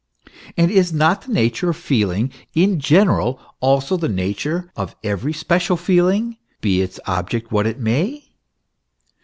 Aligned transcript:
And 0.57 0.71
is 0.71 0.91
not 0.91 1.21
the 1.21 1.31
nature 1.33 1.69
of 1.69 1.77
feeling 1.77 2.31
in 2.55 2.79
general, 2.79 3.39
also 3.59 3.97
the 3.97 4.09
nature 4.09 4.71
of 4.75 4.95
every 5.03 5.31
special 5.31 5.77
feeling, 5.77 6.37
he 6.63 6.81
its 6.81 6.99
object 7.05 7.51
what 7.51 7.67
it 7.67 7.79
may? 7.79 8.31